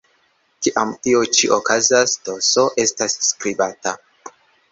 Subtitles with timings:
[0.67, 2.49] Kiam tio ĉi okazas, "ts"
[2.85, 3.93] estas skribata.